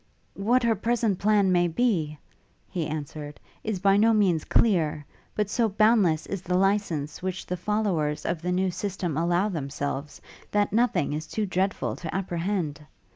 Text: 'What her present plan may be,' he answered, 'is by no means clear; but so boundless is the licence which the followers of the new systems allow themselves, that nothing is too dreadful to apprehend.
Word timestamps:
'What 0.33 0.63
her 0.63 0.73
present 0.73 1.19
plan 1.19 1.51
may 1.51 1.67
be,' 1.67 2.17
he 2.67 2.87
answered, 2.87 3.39
'is 3.63 3.77
by 3.77 3.97
no 3.97 4.13
means 4.15 4.43
clear; 4.45 5.05
but 5.35 5.47
so 5.47 5.69
boundless 5.69 6.25
is 6.25 6.41
the 6.41 6.57
licence 6.57 7.21
which 7.21 7.45
the 7.45 7.55
followers 7.55 8.25
of 8.25 8.41
the 8.41 8.51
new 8.51 8.71
systems 8.71 9.15
allow 9.19 9.47
themselves, 9.47 10.19
that 10.49 10.73
nothing 10.73 11.13
is 11.13 11.27
too 11.27 11.45
dreadful 11.45 11.95
to 11.97 12.15
apprehend. 12.15 12.83